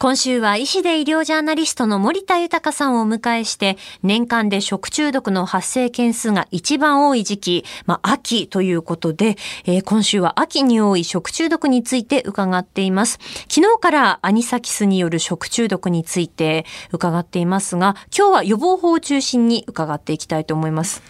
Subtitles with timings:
[0.00, 9.36] 今週は医師で医療ジャーナリストの森田豊さんをお迎えして、年間で食中毒の発生件数が一番多い時期、まあ、秋ということで、
[9.66, 13.18] えー、今週は秋に多い食中毒について伺っています。
[13.50, 21.02] 昨日からアニサキスによる食中毒について伺っていますが、今日は予防法を中心に伺っていきたいと思います。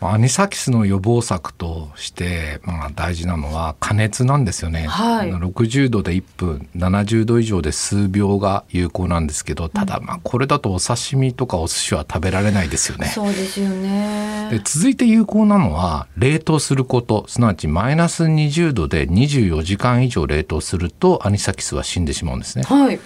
[0.00, 13.06] アニサキスの予防策として、まあ、大事なのは加熱なんですよね、はい、60度で1分70度以上で数秒が有効なんですけどただまあこれだとお刺身とかお寿司は食べられないですよね。
[13.06, 14.48] そうですよね。
[14.50, 17.24] で続いて有効なのは冷凍すること。
[17.28, 22.64] すなわちマイナス20度で24時間以上冷凍するとアニサキスは死んでしまうんですね。
[22.64, 23.00] はい。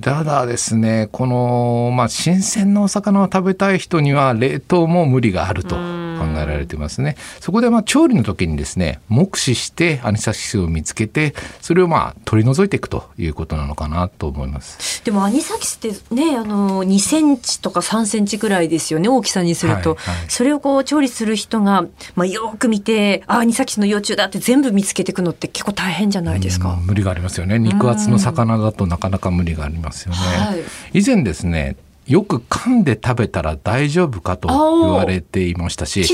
[0.00, 5.76] ただですね、この、まあ、新鮮なお魚を食べたい人には冷凍も無理があると。
[6.18, 7.16] 考えられてますね。
[7.40, 15.04] そこでまあ調理の時にですね、目視してアニサキスを見つけて、それをまあ取り除いていくということなのかなと思います。
[15.04, 19.94] でもアニサキスってね、あの2センチとか3センチぐらいですよね、大きさにすると。
[19.94, 26.78] はいはい、それをこう調理する人が、まあ、よく見て、あ、アニサキスの幼虫だって全部見つけていくのって結構大変じゃないですか。
[26.84, 27.58] 無理がありますよね。
[27.58, 30.18] 肉厚の魚だとなかなか無理がありますよね。
[30.18, 36.04] はい、以前ですね、よく噛んで食べたら大丈夫かと言われていましたし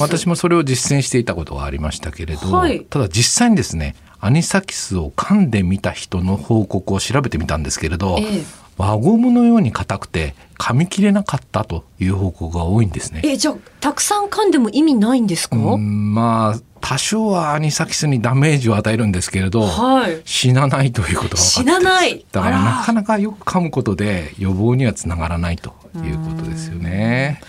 [0.00, 8.42] 私もそれを実践していたことがありましたけれど、はい、ただ実際にですねアニサキスを噛んでみた人の報告を調べてみたんですけれど、ええ、
[8.78, 13.20] 輪ゴムのように硬くて噛み切れなかったという報告が多いんですね。
[13.22, 15.56] えじゃあたくさん噛んでも意味ないんですか？
[15.56, 22.26] まあ多少はアニサキスにダメージを与えるんですけれど、はい、死なないということが死なない。
[22.30, 22.62] だから。
[22.62, 27.40] なかなかよく噛むことで予防にはつながらないということですよね。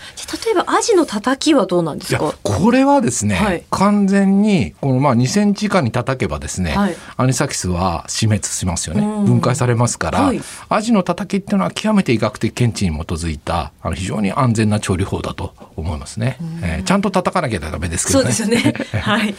[0.44, 2.34] 例えばアジのたたきはどうなんですか？
[2.42, 9.02] これはですね、はい、完全にこのまあ2センチ以下に叩けばですね、はい、アニサキスは死滅しますよね。
[9.02, 18.32] 分解されますから、はい、アジのたたきっていうのは極めて医学的見地に基づいたあの非常に安全な調理法だと思いますね、えー、ちゃんと叩かなきゃダメですけどね。
[18.32, 18.74] そうですよね。
[19.00, 19.34] はい。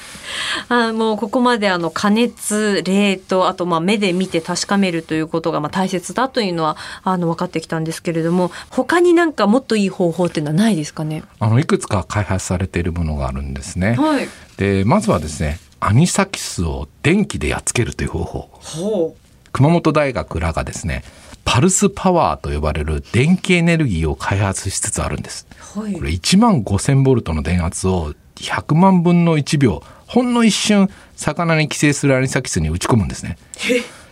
[0.70, 11.24] あもうここまであの加熱冷凍あとまあ目で見て確かめるということがまあ大切だというのはあの分かってきたんですけれども他他になんかもっといい方法っていうのはないですかね？
[11.40, 13.96] あのいくつか開発されているものがあるんですね。
[13.96, 19.16] はい、でまずはですねアニサキスを電気でやっつけるという方法。
[19.52, 21.04] 熊本大学らがですね
[21.46, 25.48] パルスパワーと呼ばれる電気エネルギーを開発しつつあるんです。
[25.76, 33.38] はい、これ1万5000ボルトの電圧を100万分の1秒ほんの一瞬魚に寄生するアニサキスに打ち込むんですね。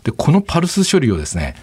[0.04, 1.56] でこのパルス処理をですね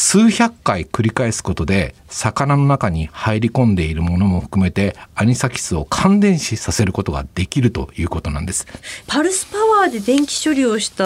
[0.00, 8.68] 数百回繰り返すことで魚の中に入り込んでいるものも含めてアニサキスを感電死させることができるということなんです。
[9.08, 11.04] パルスパワーで電気処理をした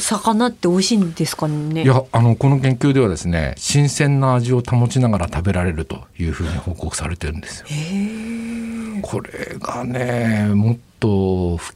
[0.00, 1.84] 魚って美味しいんですかね？
[1.84, 7.66] いやあのこの研究ではですね新鮮な味を保ちながら食べられるというふうに報告されてるんですよ。
[9.02, 9.30] これ
[9.60, 11.08] がねもっと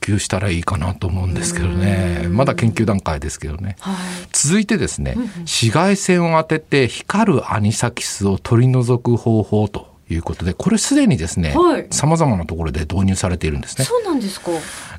[0.09, 2.27] 普及したらいいかなと思うんですけどね。
[2.31, 3.95] まだ研究段階ですけどね、はい、
[4.33, 11.55] 続いてですね紫外線を当てて光るアニサキスを取り除く方法ということでこれすでにですね
[11.91, 13.85] さまざまなところで導入されているんですね。
[13.85, 14.51] そうなんですか。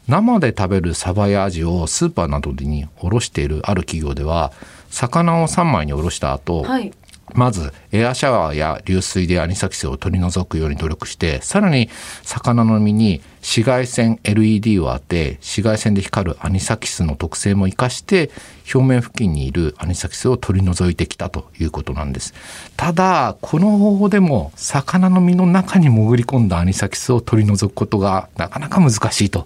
[0.07, 4.51] 生で食べるサバやアジをスーパーなどに卸しているある企業では
[4.89, 6.91] 魚を3枚におろした後、はい、
[7.35, 11.89] まずエアシャワーや流水でアニサキスを取り除くように努力してさらに
[12.23, 18.31] 魚の身に紫外線 LED を当て紫外線で光るアニサキスの特性も生かして
[18.73, 22.33] 表面付近にいるアニサキスを取り除いてきたということなんです。
[22.75, 29.45] ただこの方法でも魚の身の中に潜り込んだアニサキスを取り除くことがなかなか難しいという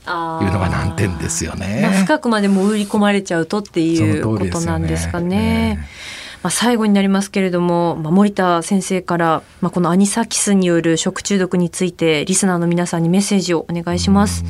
[0.51, 5.87] のが難点ですよね、深くまで潜り込まれちゃうとっていうことなんですかね。
[6.43, 14.43] まあ、最後になりますけれども、まあ、森田先生から、まあ、このアニサキスによる食中毒についてリスナーの皆さんにメッセージをお願いします。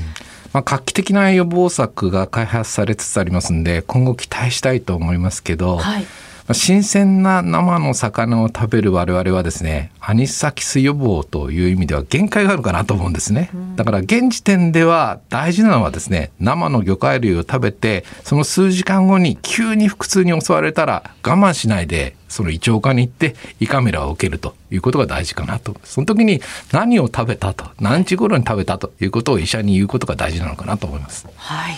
[0.54, 6.06] まあ、画期的な予防策が開発されつつありますんで今後期待したいと思いますけど、はい、
[6.54, 13.50] 新鮮な生の魚を食べる我々はですねアニサキス予防という意味では限界があるかなと思うんですね。
[13.76, 25.76] だから現時点では大事なのはですね生の魚介類を食べてその数時間後に急に腹痛に襲われたら我慢しないでその胃腸科に行って胃カメラを受けるということが大事かなと。
[25.84, 26.42] その時に
[26.72, 31.28] 何を食べたと何時頃に食べたということを医者に言うことが大事なのかなと思います。
[31.36, 31.78] はい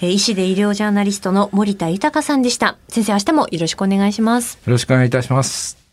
[0.00, 2.76] 医師で医療ジャーナリストの森田豊さんでした。
[2.88, 4.54] 先生、明日もよろしくお願いします。
[4.54, 5.83] よろしくお願いいたします。